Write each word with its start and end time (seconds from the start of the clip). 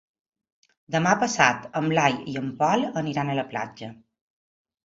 Demà 0.95 1.11
passat 1.23 1.67
en 1.81 1.91
Blai 1.93 2.17
i 2.33 2.39
en 2.41 2.49
Pol 2.63 2.87
aniran 3.03 3.31
a 3.31 3.37
la 3.41 3.47
platja. 3.55 3.95